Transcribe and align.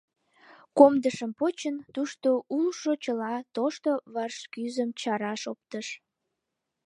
Комдышым 0.77 1.31
почын, 1.39 1.75
тушто 1.95 2.29
улшо 2.57 2.91
чыла 3.03 3.33
тошто 3.55 3.91
вашкӱзым 4.13 4.89
чараш 5.01 5.41
оптыш. 5.51 5.87